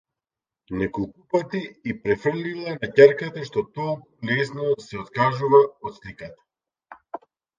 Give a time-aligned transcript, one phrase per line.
[0.77, 7.17] Неколупати ѝ префрлила на ќерката што толку лесно се откажува од сликата.